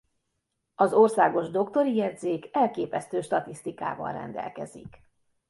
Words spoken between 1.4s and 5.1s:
Doktori Jegyzék elképesztő statisztikával rendelkezik.